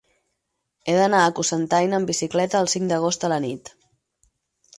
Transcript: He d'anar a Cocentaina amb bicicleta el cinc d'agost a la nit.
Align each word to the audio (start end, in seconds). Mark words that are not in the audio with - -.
He 0.87 0.95
d'anar 0.99 1.19
a 1.25 1.33
Cocentaina 1.39 1.99
amb 1.99 2.09
bicicleta 2.13 2.63
el 2.65 2.71
cinc 2.75 2.89
d'agost 2.93 3.29
a 3.29 3.33
la 3.37 3.43
nit. 3.47 3.73